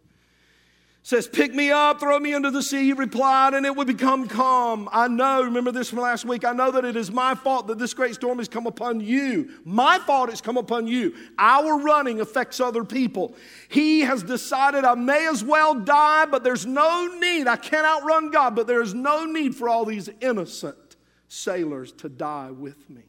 [1.01, 4.27] says, Pick me up, throw me into the sea, he replied, and it would become
[4.27, 4.89] calm.
[4.91, 7.79] I know, remember this from last week, I know that it is my fault that
[7.79, 9.49] this great storm has come upon you.
[9.63, 11.15] My fault it's come upon you.
[11.37, 13.35] Our running affects other people.
[13.69, 17.47] He has decided I may as well die, but there's no need.
[17.47, 20.88] I can't outrun God, but there's no need for all these innocent
[21.29, 23.03] sailors to die with me.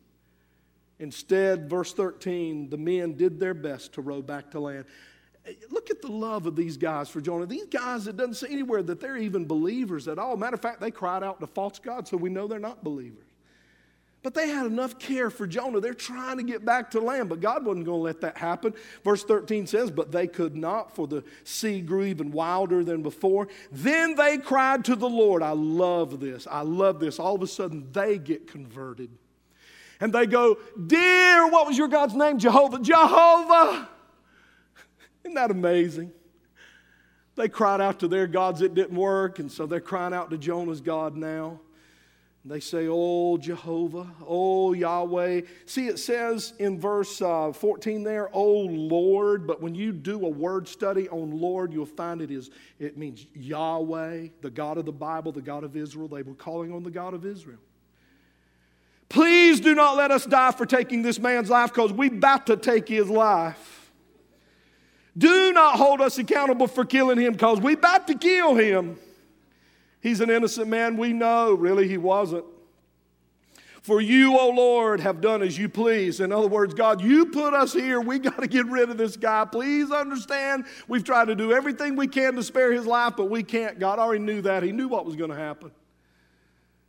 [1.01, 4.85] Instead, verse 13, the men did their best to row back to land.
[5.71, 7.47] Look at the love of these guys for Jonah.
[7.47, 10.37] These guys, it doesn't say anywhere that they're even believers at all.
[10.37, 13.25] Matter of fact, they cried out to false gods, so we know they're not believers.
[14.23, 15.81] But they had enough care for Jonah.
[15.81, 18.75] They're trying to get back to land, but God wasn't going to let that happen.
[19.03, 23.49] Verse 13 says, But they could not, for the sea grew even wilder than before.
[23.73, 25.43] Then they cried to the Lord.
[25.43, 26.47] I love this.
[26.51, 27.19] I love this.
[27.19, 29.11] All of a sudden, they get converted.
[30.01, 32.39] And they go, Dear, what was your God's name?
[32.39, 32.79] Jehovah.
[32.79, 33.89] Jehovah.
[35.25, 36.13] Isn't that amazing?
[37.37, 40.37] They cried out to their gods, it didn't work, and so they're crying out to
[40.37, 41.61] Jonah's God now.
[42.45, 45.43] They say, Oh, Jehovah, oh, Yahweh.
[45.67, 49.47] See, it says in verse uh, 14 there, Oh, Lord.
[49.47, 53.27] But when you do a word study on Lord, you'll find it is, it means
[53.35, 56.09] Yahweh, the God of the Bible, the God of Israel.
[56.09, 57.59] They were calling on the God of Israel.
[59.11, 62.57] Please do not let us die for taking this man's life because we're about to
[62.57, 63.91] take his life.
[65.19, 68.97] Do not hold us accountable for killing him because we're about to kill him.
[70.01, 71.55] He's an innocent man, we know.
[71.55, 72.45] Really, he wasn't.
[73.83, 76.21] For you, O Lord, have done as you please.
[76.21, 78.01] In other words, God, you put us here.
[78.01, 79.47] We got to get rid of this guy.
[79.47, 80.67] Please understand.
[80.87, 83.79] We've tried to do everything we can to spare his life, but we can't.
[83.79, 84.63] God already knew that.
[84.63, 85.71] He knew what was going to happen.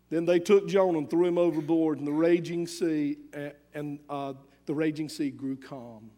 [0.10, 3.17] Then they took Jonah and threw him overboard, and the raging sea
[3.74, 4.34] and uh,
[4.65, 6.12] the raging sea grew calm.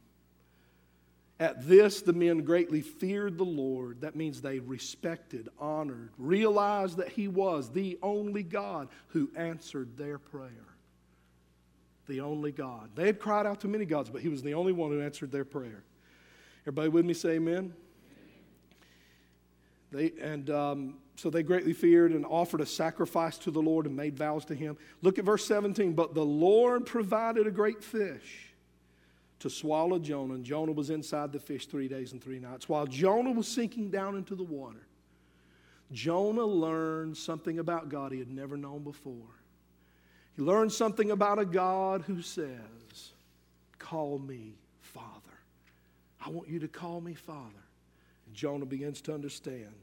[1.43, 3.99] At this, the men greatly feared the Lord.
[3.99, 10.17] That means they respected, honored, realized that He was the only God who answered their
[10.17, 10.77] prayer.
[12.07, 12.91] The only God.
[12.95, 15.33] They had cried out to many gods, but He was the only one who answered
[15.33, 15.83] their prayer.
[16.61, 17.73] Everybody with me say amen?
[19.91, 23.97] They, and um, so they greatly feared and offered a sacrifice to the Lord and
[23.97, 24.77] made vows to Him.
[25.01, 25.91] Look at verse 17.
[25.91, 28.52] But the Lord provided a great fish
[29.43, 32.69] to swallow Jonah, and Jonah was inside the fish three days and three nights.
[32.69, 34.87] While Jonah was sinking down into the water,
[35.91, 39.35] Jonah learned something about God he had never known before.
[40.37, 43.11] He learned something about a God who says,
[43.79, 45.09] Call me Father.
[46.25, 47.65] I want you to call me Father.
[48.25, 49.73] And Jonah begins to understand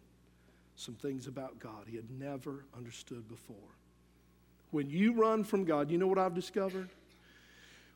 [0.74, 3.56] some things about God he had never understood before.
[4.70, 6.88] When you run from God, you know what I've discovered?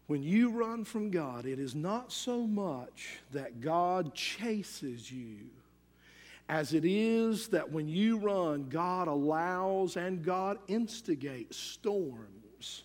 [0.06, 5.38] When you run from God, it is not so much that God chases you
[6.48, 12.82] as it is that when you run, God allows and God instigates storms.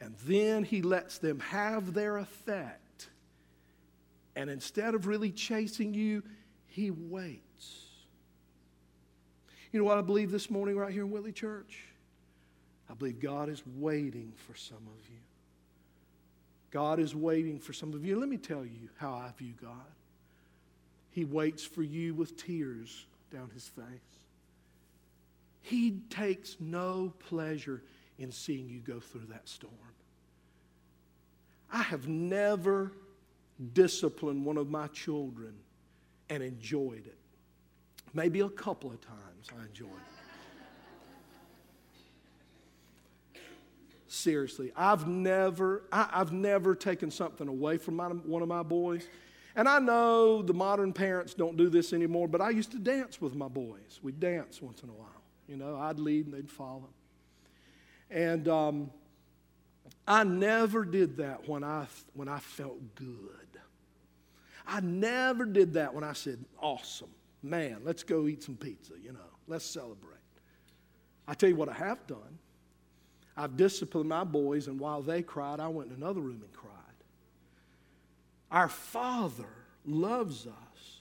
[0.00, 3.08] And then He lets them have their effect.
[4.36, 6.22] And instead of really chasing you,
[6.68, 7.86] He waits.
[9.72, 11.84] You know what I believe this morning, right here in Whitley Church?
[12.88, 15.19] I believe God is waiting for some of you.
[16.70, 18.18] God is waiting for some of you.
[18.18, 19.72] Let me tell you how I view God.
[21.10, 23.84] He waits for you with tears down his face.
[25.62, 27.82] He takes no pleasure
[28.18, 29.74] in seeing you go through that storm.
[31.72, 32.92] I have never
[33.72, 35.54] disciplined one of my children
[36.28, 37.18] and enjoyed it.
[38.14, 40.09] Maybe a couple of times I enjoyed it.
[44.12, 49.06] Seriously, I've never, I, have never taken something away from my, one of my boys
[49.54, 53.20] And I know the modern parents don't do this anymore, but I used to dance
[53.20, 54.00] with my boys.
[54.02, 55.22] We'd dance once in a while.
[55.46, 56.88] You know, I'd lead and they'd follow.
[58.10, 58.90] And um,
[60.08, 63.60] I never did that when I, when I felt good.
[64.66, 67.10] I never did that when I said, awesome,
[67.44, 70.16] man, let's go eat some pizza, you know, let's celebrate.
[71.28, 72.38] I tell you what I have done.
[73.40, 76.74] I've disciplined my boys, and while they cried, I went in another room and cried.
[78.50, 79.48] Our Father
[79.86, 81.00] loves us,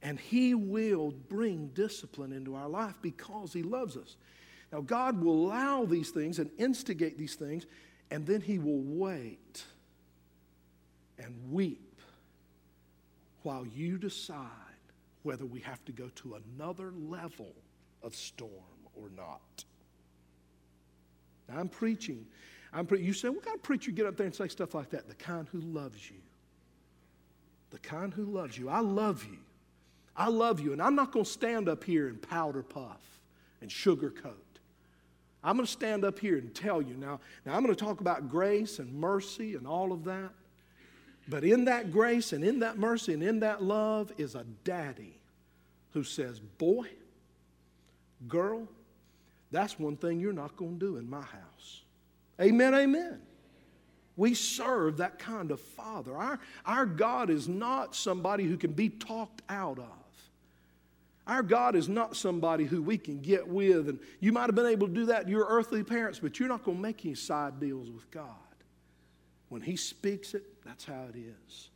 [0.00, 4.16] and He will bring discipline into our life because He loves us.
[4.72, 7.66] Now, God will allow these things and instigate these things,
[8.10, 9.62] and then He will wait
[11.18, 12.00] and weep
[13.42, 14.48] while you decide
[15.22, 17.52] whether we have to go to another level
[18.02, 18.50] of storm
[18.94, 19.66] or not.
[21.52, 22.26] I'm preaching.
[22.72, 24.90] I'm pre- you say, what kind of preacher get up there and say stuff like
[24.90, 25.08] that?
[25.08, 26.16] The kind who loves you
[27.70, 28.68] the kind who loves you.
[28.68, 29.38] I love you.
[30.16, 30.72] I love you.
[30.72, 33.00] And I'm not going to stand up here and powder puff
[33.60, 34.32] and sugarcoat.
[35.44, 37.20] I'm going to stand up here and tell you now.
[37.44, 40.30] Now, I'm going to talk about grace and mercy and all of that.
[41.28, 45.18] But in that grace and in that mercy and in that love is a daddy
[45.92, 46.88] who says, Boy,
[48.26, 48.66] girl,
[49.50, 51.82] that's one thing you're not going to do in my house.
[52.40, 53.20] Amen, amen.
[54.16, 56.16] We serve that kind of Father.
[56.16, 59.84] Our, our God is not somebody who can be talked out of.
[61.26, 63.88] Our God is not somebody who we can get with.
[63.88, 66.48] And you might have been able to do that to your earthly parents, but you're
[66.48, 68.30] not going to make any side deals with God.
[69.48, 71.70] When He speaks it, that's how it is.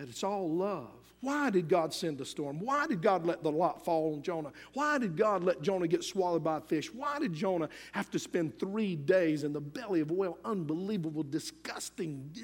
[0.00, 0.88] And it's all love.
[1.20, 2.58] Why did God send the storm?
[2.58, 4.50] Why did God let the lot fall on Jonah?
[4.72, 6.90] Why did God let Jonah get swallowed by a fish?
[6.90, 10.38] Why did Jonah have to spend three days in the belly of a whale?
[10.42, 12.34] Unbelievable, disgusting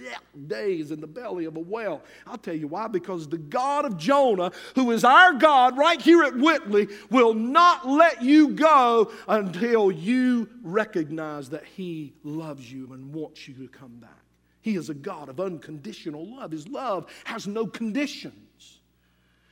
[0.47, 2.03] days in the belly of a whale.
[2.27, 2.89] I'll tell you why.
[2.89, 7.89] Because the God of Jonah, who is our God right here at Whitley, will not
[7.89, 13.97] let you go until you recognize that He loves you and wants you to come
[13.97, 14.26] back.
[14.67, 16.51] He is a God of unconditional love.
[16.51, 18.81] His love has no conditions.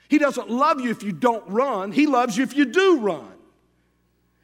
[0.08, 3.32] He doesn't love you if you don't run, He loves you if you do run.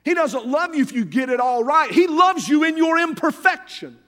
[0.04, 1.90] He doesn't love you if you get it all right.
[1.90, 3.98] He loves you in your imperfection.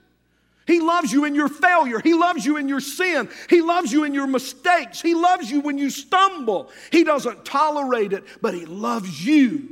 [0.65, 1.99] He loves you in your failure.
[1.99, 3.27] He loves you in your sin.
[3.49, 5.01] He loves you in your mistakes.
[5.01, 6.69] He loves you when you stumble.
[6.93, 9.67] He doesn't tolerate it, but He loves you.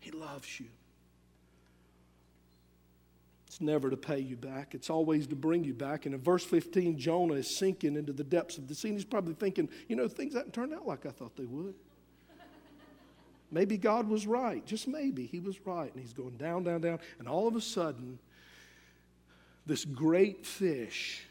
[0.00, 0.66] He loves you
[3.60, 6.06] never to pay you back, it's always to bring you back.
[6.06, 8.92] And in verse 15, Jonah is sinking into the depths of the sea.
[8.92, 11.74] He's probably thinking, you know, things haven't turned out like I thought they would.
[13.52, 14.64] Maybe God was right.
[14.64, 15.26] Just maybe.
[15.26, 15.92] He was right.
[15.92, 17.00] And he's going down, down, down.
[17.18, 18.18] And all of a sudden,
[19.66, 21.24] this great fish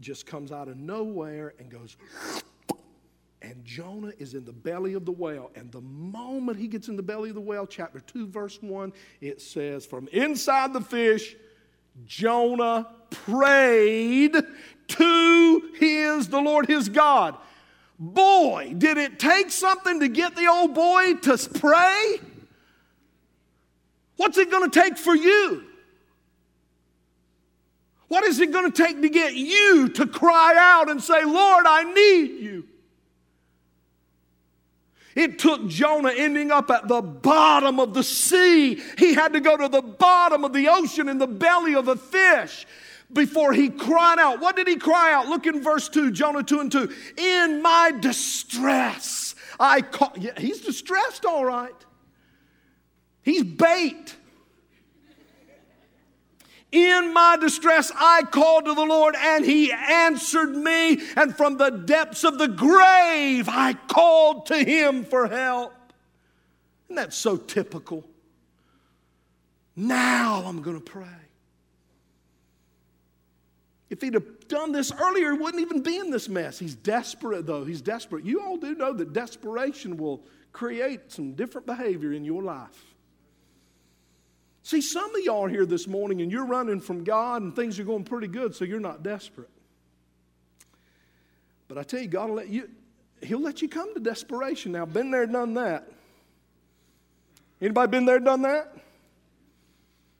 [0.00, 1.96] just comes out of nowhere and goes
[3.46, 5.52] and Jonah is in the belly of the whale.
[5.54, 8.92] And the moment he gets in the belly of the whale, chapter 2, verse 1,
[9.20, 11.36] it says, From inside the fish,
[12.06, 14.34] Jonah prayed
[14.88, 17.36] to his, the Lord his God.
[18.00, 22.16] Boy, did it take something to get the old boy to pray?
[24.16, 25.62] What's it going to take for you?
[28.08, 31.64] What is it going to take to get you to cry out and say, Lord,
[31.66, 32.64] I need you?
[35.16, 38.80] It took Jonah ending up at the bottom of the sea.
[38.98, 41.96] He had to go to the bottom of the ocean in the belly of a
[41.96, 42.66] fish
[43.10, 44.40] before he cried out.
[44.40, 45.26] What did he cry out?
[45.26, 46.92] Look in verse 2, Jonah 2 and 2.
[47.16, 50.12] In my distress, I call.
[50.18, 51.74] Yeah, he's distressed, all right.
[53.22, 54.16] He's bait.
[56.72, 61.00] In my distress, I called to the Lord, and He answered me.
[61.16, 65.72] And from the depths of the grave, I called to Him for help.
[66.88, 68.04] And that's so typical?
[69.76, 71.06] Now I'm going to pray.
[73.88, 76.58] If he'd have done this earlier, he wouldn't even be in this mess.
[76.58, 77.64] He's desperate, though.
[77.64, 78.24] He's desperate.
[78.24, 82.95] You all do know that desperation will create some different behavior in your life.
[84.66, 87.78] See, some of y'all are here this morning and you're running from God and things
[87.78, 89.48] are going pretty good, so you're not desperate.
[91.68, 92.68] But I tell you, God will let you,
[93.22, 94.72] He'll let you come to desperation.
[94.72, 95.88] Now, been there, done that.
[97.62, 98.76] Anybody been there, done that?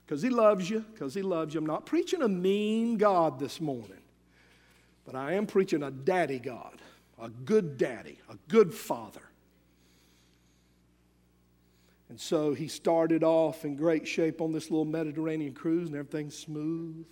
[0.06, 1.58] Because He loves you, because He loves you.
[1.58, 3.98] I'm not preaching a mean God this morning,
[5.04, 6.80] but I am preaching a daddy God,
[7.20, 9.22] a good daddy, a good father.
[12.08, 16.38] And so he started off in great shape on this little Mediterranean cruise, and everything's
[16.38, 17.04] smooth.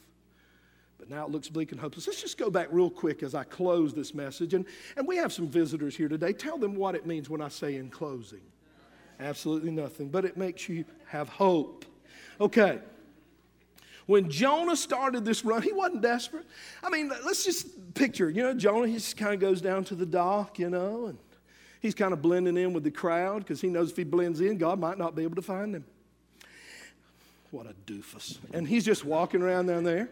[0.98, 2.06] But now it looks bleak and hopeless.
[2.06, 4.54] Let's just go back real quick as I close this message.
[4.54, 4.64] And,
[4.96, 6.32] and we have some visitors here today.
[6.32, 8.40] Tell them what it means when I say in closing.
[9.20, 11.84] Absolutely nothing, but it makes you have hope.
[12.40, 12.78] Okay.
[14.06, 16.46] When Jonah started this run, he wasn't desperate.
[16.82, 19.94] I mean, let's just picture, you know, Jonah, he just kind of goes down to
[19.94, 21.18] the dock, you know, and
[21.84, 24.56] he's kind of blending in with the crowd because he knows if he blends in,
[24.56, 25.84] God might not be able to find him.
[27.50, 28.38] What a doofus.
[28.54, 30.08] And he's just walking around down there.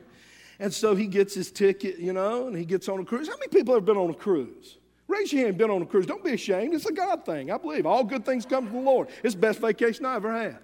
[0.61, 3.27] And so he gets his ticket, you know, and he gets on a cruise.
[3.27, 4.77] How many people have been on a cruise?
[5.09, 6.05] Raise your hand, been on a cruise.
[6.05, 6.75] Don't be ashamed.
[6.75, 7.51] It's a God thing.
[7.51, 9.09] I believe all good things come from the Lord.
[9.25, 10.59] It's the best vacation I ever had.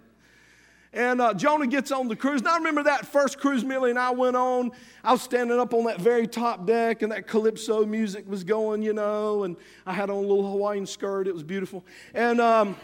[0.92, 2.42] And uh, Jonah gets on the cruise.
[2.42, 4.70] Now, I remember that first cruise Millie and I went on.
[5.04, 8.82] I was standing up on that very top deck, and that calypso music was going,
[8.82, 11.28] you know, and I had on a little Hawaiian skirt.
[11.28, 11.84] It was beautiful.
[12.14, 12.74] And um,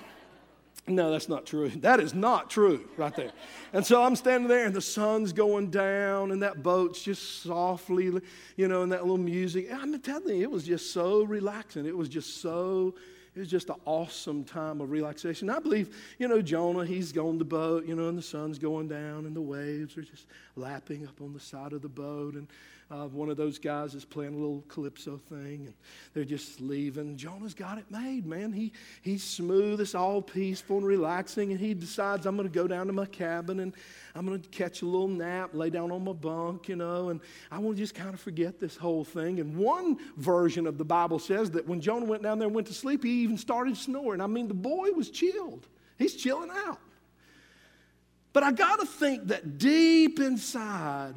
[0.87, 1.71] no, that's not true.
[1.81, 3.33] That is not true right there.
[3.73, 8.13] And so I'm standing there, and the sun's going down, and that boat's just softly,
[8.57, 9.73] you know, and that little music.
[9.73, 11.87] I'm telling you, it was just so relaxing.
[11.87, 12.95] It was just so
[13.35, 15.51] it was just an awesome time of relaxation.
[15.51, 18.87] I believe, you know, Jonah, he's on the boat, you know, and the sun's going
[18.87, 22.35] down and the waves are just lapping up on the side of the boat.
[22.35, 22.47] And
[22.95, 25.75] uh, one of those guys is playing a little calypso thing, and
[26.13, 27.17] they're just leaving.
[27.17, 28.53] Jonah's got it made, man.
[28.53, 28.73] He,
[29.03, 32.87] he's smooth, it's all peaceful and relaxing, and he decides, I'm going to go down
[32.87, 33.75] to my cabin and
[34.15, 37.21] I'm going to catch a little nap, lay down on my bunk, you know, and
[37.51, 39.41] I want to just kind of forget this whole thing.
[39.41, 42.69] And one version of the Bible says that when Jonah went down there and went
[42.69, 44.21] to sleep, he even started snoring.
[44.21, 45.67] I mean, the boy was chilled,
[45.99, 46.79] he's chilling out.
[48.33, 51.15] But I got to think that deep inside,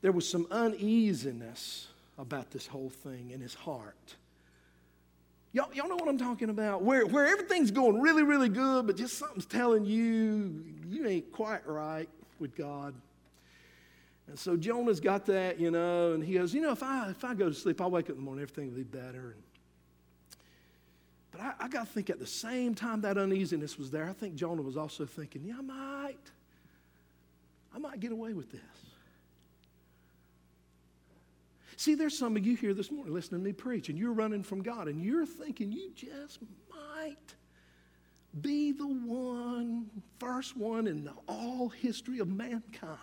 [0.00, 1.88] there was some uneasiness
[2.18, 4.16] about this whole thing in his heart.
[5.52, 6.82] Y'all, y'all know what I'm talking about?
[6.82, 11.66] Where, where everything's going really, really good, but just something's telling you you ain't quite
[11.66, 12.94] right with God.
[14.26, 17.24] And so Jonah's got that, you know, and he goes, you know, if I if
[17.24, 19.34] I go to sleep, I'll wake up in the morning, everything will be better.
[19.34, 19.42] And,
[21.32, 24.12] but I, I got to think at the same time that uneasiness was there, I
[24.12, 26.16] think Jonah was also thinking, yeah, I might,
[27.74, 28.60] I might get away with this.
[31.78, 34.42] See, there's some of you here this morning listening to me preach, and you're running
[34.42, 37.36] from God, and you're thinking you just might
[38.40, 42.98] be the one, first one in all history of mankind.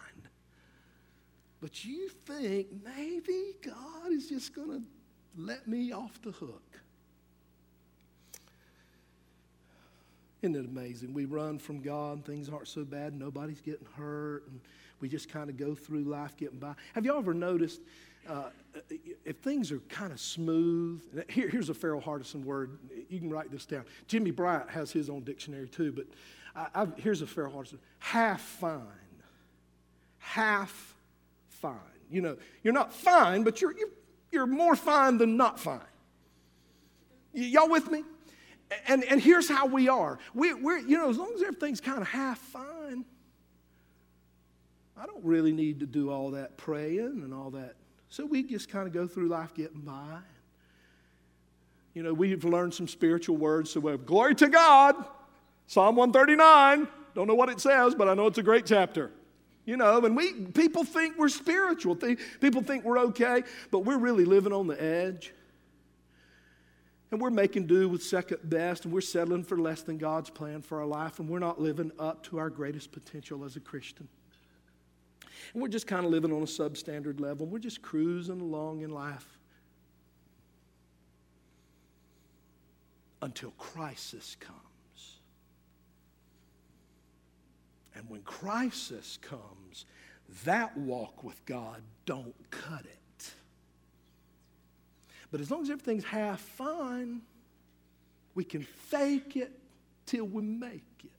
[1.62, 4.82] But you think maybe God is just going to
[5.38, 6.82] let me off the hook.
[10.42, 11.14] Isn't it amazing?
[11.14, 14.60] We run from God, things aren't so bad, nobody's getting hurt, and
[15.00, 16.74] we just kind of go through life getting by.
[16.94, 17.80] Have y'all ever noticed
[18.28, 18.50] uh,
[19.24, 22.78] if things are kind of smooth, here, here's a Farrell Hardison word.
[23.10, 23.86] You can write this down.
[24.08, 26.06] Jimmy Bryant has his own dictionary too, but
[26.56, 28.82] I, I, here's a Farrell Hardison half fine.
[30.20, 30.96] Half
[31.48, 31.74] fine.
[32.10, 33.90] You know, you're not fine, but you're, you're,
[34.32, 35.80] you're more fine than not fine.
[37.34, 38.04] Y- y'all with me?
[38.88, 40.20] And, and here's how we are.
[40.34, 43.06] We, we're, you know, as long as everything's kind of half fine,
[44.98, 47.76] I don't really need to do all that praying and all that
[48.16, 50.20] so we just kind of go through life getting by.
[51.94, 53.72] You know, we've learned some spiritual words.
[53.72, 54.96] So, we have glory to God.
[55.68, 56.88] Psalm 139.
[57.14, 59.12] Don't know what it says, but I know it's a great chapter.
[59.66, 61.98] You know, and we people think we're spiritual.
[62.40, 65.34] People think we're okay, but we're really living on the edge.
[67.12, 70.62] And we're making do with second best, and we're settling for less than God's plan
[70.62, 74.08] for our life, and we're not living up to our greatest potential as a Christian.
[75.54, 77.46] And we're just kind of living on a substandard level.
[77.46, 79.26] We're just cruising along in life
[83.22, 84.60] until crisis comes.
[87.96, 89.86] And when crisis comes,
[90.44, 93.34] that walk with God don't cut it.
[95.32, 97.22] But as long as everything's half fine,
[98.36, 99.52] we can fake it
[100.06, 101.12] till we make it.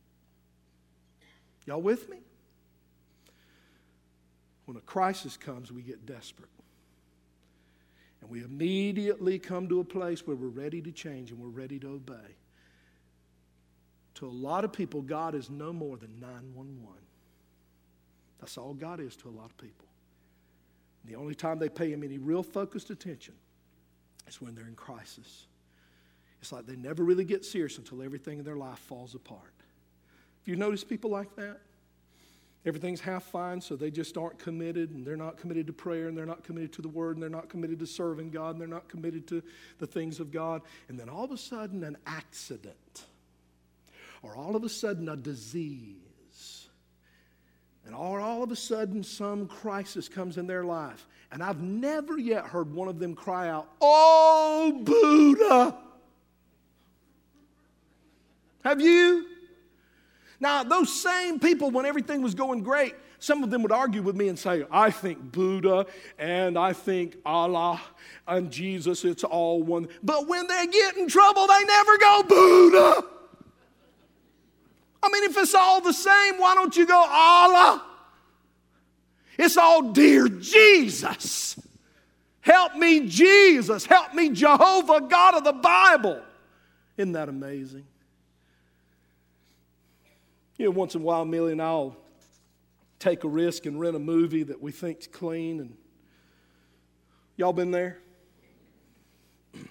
[1.66, 2.18] Y'all with me?
[4.66, 6.50] When a crisis comes, we get desperate.
[8.20, 11.78] And we immediately come to a place where we're ready to change and we're ready
[11.78, 12.36] to obey.
[14.16, 16.84] To a lot of people, God is no more than 911.
[18.40, 19.86] That's all God is to a lot of people.
[21.02, 23.34] And the only time they pay Him any real focused attention
[24.26, 25.46] is when they're in crisis.
[26.40, 29.40] It's like they never really get serious until everything in their life falls apart.
[29.42, 31.60] Have you noticed people like that?
[32.66, 36.18] Everything's half fine, so they just aren't committed, and they're not committed to prayer, and
[36.18, 38.66] they're not committed to the Word, and they're not committed to serving God, and they're
[38.66, 39.40] not committed to
[39.78, 40.62] the things of God.
[40.88, 43.04] And then all of a sudden, an accident,
[44.20, 46.66] or all of a sudden, a disease,
[47.86, 51.06] and all, all of a sudden some crisis comes in their life.
[51.30, 55.78] And I've never yet heard one of them cry out, Oh, Buddha!
[58.64, 59.24] Have you?
[60.38, 64.16] Now, those same people, when everything was going great, some of them would argue with
[64.16, 65.86] me and say, I think Buddha
[66.18, 67.80] and I think Allah
[68.28, 69.88] and Jesus, it's all one.
[70.02, 73.04] But when they get in trouble, they never go Buddha.
[75.02, 77.82] I mean, if it's all the same, why don't you go Allah?
[79.38, 81.58] It's all, dear Jesus.
[82.40, 83.86] Help me, Jesus.
[83.86, 86.22] Help me, Jehovah, God of the Bible.
[86.96, 87.84] Isn't that amazing?
[90.58, 91.96] You know, once in a while, Millie and I'll
[92.98, 95.60] take a risk and rent a movie that we think's clean.
[95.60, 95.76] And
[97.36, 97.98] y'all been there?
[99.52, 99.68] and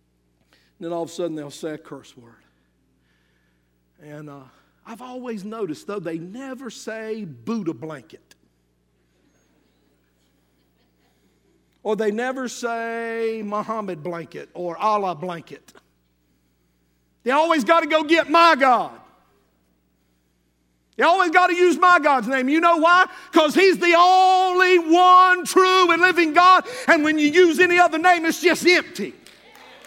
[0.80, 2.34] then all of a sudden they'll say a curse word.
[4.02, 4.44] And uh,
[4.86, 8.34] I've always noticed, though, they never say Buddha blanket.
[11.82, 15.72] Or they never say Muhammad blanket or Allah blanket.
[17.22, 19.01] They always got to go get my God.
[21.02, 22.48] You always got to use my God's name.
[22.48, 23.06] You know why?
[23.32, 26.64] Because He's the only one true and living God.
[26.86, 29.12] And when you use any other name, it's just empty.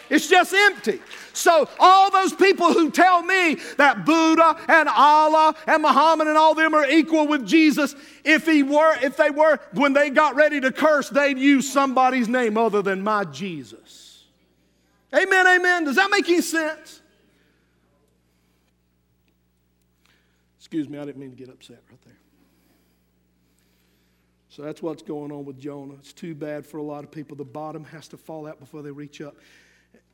[0.09, 0.99] It's just empty.
[1.31, 6.53] So, all those people who tell me that Buddha and Allah and Muhammad and all
[6.53, 7.95] them are equal with Jesus,
[8.25, 12.27] if he were, if they were, when they got ready to curse, they'd use somebody's
[12.27, 14.25] name other than my Jesus.
[15.13, 15.85] Amen, amen.
[15.85, 16.99] Does that make any sense?
[20.75, 22.17] Excuse me, I didn't mean to get upset right there.
[24.49, 25.93] So that's what's going on with Jonah.
[25.93, 27.37] It's too bad for a lot of people.
[27.37, 29.37] The bottom has to fall out before they reach up.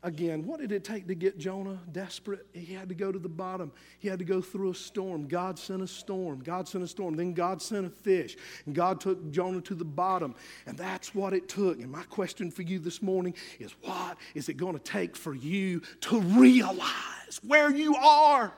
[0.04, 2.46] Again, what did it take to get Jonah desperate?
[2.54, 3.72] He had to go to the bottom.
[3.98, 5.28] He had to go through a storm.
[5.28, 6.42] God sent a storm.
[6.44, 7.16] God sent a storm.
[7.16, 8.38] Then God sent a fish.
[8.68, 10.36] And God took Jonah to the bottom.
[10.68, 11.80] And that's what it took.
[11.80, 15.34] And my question for you this morning is what is it going to take for
[15.34, 18.54] you to realize where you are?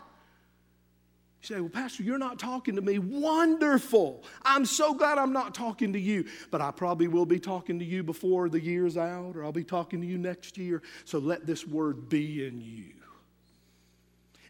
[1.43, 2.99] You say, Well, Pastor, you're not talking to me.
[2.99, 4.23] Wonderful.
[4.43, 6.25] I'm so glad I'm not talking to you.
[6.51, 9.63] But I probably will be talking to you before the year's out, or I'll be
[9.63, 10.81] talking to you next year.
[11.03, 12.93] So let this word be in you.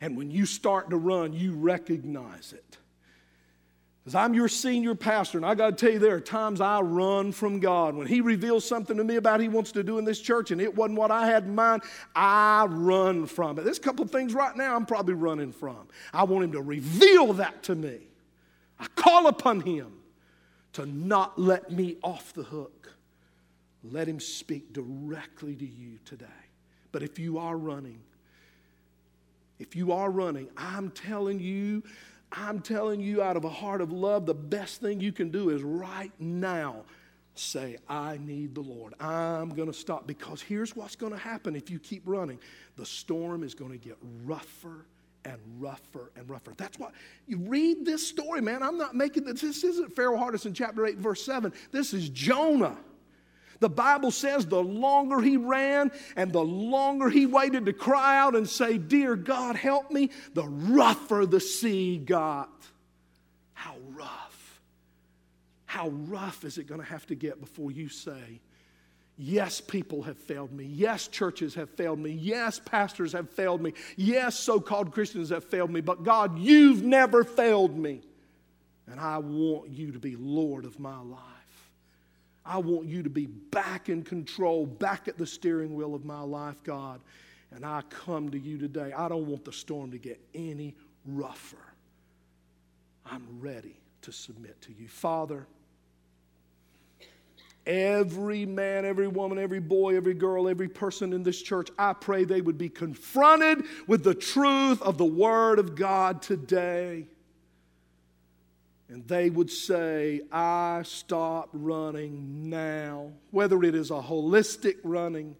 [0.02, 2.78] And when you start to run, you recognize it.
[4.04, 6.82] Because I'm your senior pastor, and I got to tell you, there are times I
[6.82, 7.96] run from God.
[7.96, 10.60] When He reveals something to me about He wants to do in this church, and
[10.60, 11.84] it wasn't what I had in mind,
[12.14, 13.64] I run from it.
[13.64, 15.88] There's a couple of things right now I'm probably running from.
[16.12, 18.00] I want Him to reveal that to me.
[18.78, 19.94] I call upon Him
[20.74, 22.92] to not let me off the hook.
[23.86, 26.26] Let Him speak directly to you today.
[26.92, 28.02] But if you are running,
[29.60, 31.84] if you are running, I'm telling you,
[32.36, 35.50] I'm telling you, out of a heart of love, the best thing you can do
[35.50, 36.84] is right now
[37.36, 38.94] say, I need the Lord.
[39.00, 42.40] I'm going to stop because here's what's going to happen if you keep running
[42.76, 44.86] the storm is going to get rougher
[45.26, 46.54] and rougher and rougher.
[46.58, 46.90] That's why
[47.28, 48.64] you read this story, man.
[48.64, 49.42] I'm not making this.
[49.42, 51.54] This isn't Farrell Hardison chapter 8, verse 7.
[51.72, 52.78] This is Jonah.
[53.64, 58.36] The Bible says the longer he ran and the longer he waited to cry out
[58.36, 62.52] and say, Dear God, help me, the rougher the sea got.
[63.54, 64.62] How rough.
[65.66, 68.42] How rough is it going to have to get before you say,
[69.18, 70.66] Yes, people have failed me.
[70.66, 72.12] Yes, churches have failed me.
[72.12, 73.72] Yes, pastors have failed me.
[73.96, 75.80] Yes, so called Christians have failed me.
[75.80, 78.02] But God, you've never failed me.
[78.88, 81.33] And I want you to be Lord of my life.
[82.46, 86.22] I want you to be back in control, back at the steering wheel of my
[86.22, 87.00] life, God.
[87.52, 88.92] And I come to you today.
[88.94, 90.76] I don't want the storm to get any
[91.06, 91.58] rougher.
[93.06, 94.88] I'm ready to submit to you.
[94.88, 95.46] Father,
[97.66, 102.24] every man, every woman, every boy, every girl, every person in this church, I pray
[102.24, 107.08] they would be confronted with the truth of the Word of God today.
[108.94, 113.14] And they would say, I stop running now.
[113.32, 115.36] Whether it is a holistic running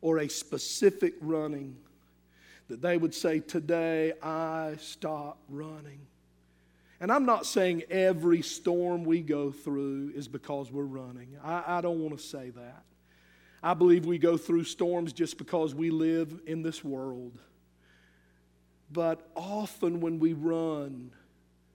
[0.00, 1.76] or a specific running,
[2.68, 6.00] that they would say, Today I stop running.
[7.02, 11.36] And I'm not saying every storm we go through is because we're running.
[11.44, 12.82] I, I don't want to say that.
[13.62, 17.38] I believe we go through storms just because we live in this world.
[18.90, 21.10] But often when we run,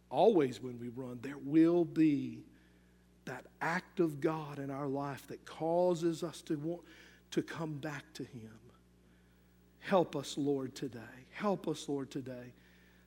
[0.09, 2.39] always when we run, there will be
[3.25, 6.81] that act of God in our life that causes us to want
[7.31, 8.57] to come back to Him.
[9.79, 10.99] Help us, Lord, today.
[11.31, 12.53] Help us, Lord, today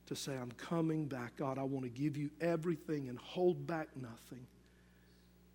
[0.06, 1.36] to say, I'm coming back.
[1.36, 4.46] God, I want to give you everything and hold back nothing.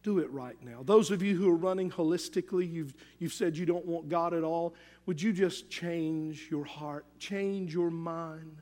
[0.03, 0.83] Do it right now.
[0.83, 4.43] Those of you who are running holistically, you've, you've said you don't want God at
[4.43, 4.73] all.
[5.05, 8.61] Would you just change your heart, change your mind?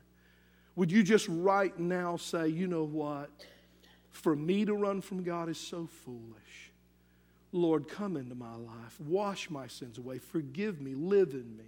[0.76, 3.30] Would you just right now say, you know what?
[4.10, 6.70] For me to run from God is so foolish.
[7.52, 9.00] Lord, come into my life.
[9.00, 10.18] Wash my sins away.
[10.18, 10.94] Forgive me.
[10.94, 11.64] Live in me.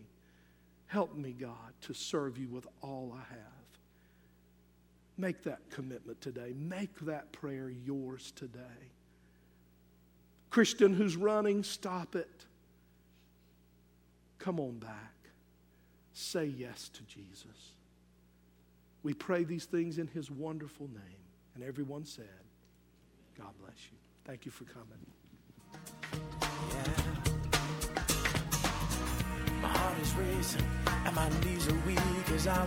[0.87, 3.59] Help me, God, to serve you with all I have.
[5.17, 6.55] Make that commitment today.
[6.57, 8.61] Make that prayer yours today.
[10.51, 12.45] Christian who's running, stop it.
[14.39, 15.15] Come on back.
[16.15, 17.73] Say yes to Jesus.
[19.09, 21.23] We pray these things in his wonderful name.
[21.55, 22.29] And everyone said,
[23.39, 23.97] God bless you.
[24.27, 24.99] Thank you for coming.
[29.63, 30.67] My heart is racing
[31.07, 31.99] and my knees are weak
[32.35, 32.67] as I'm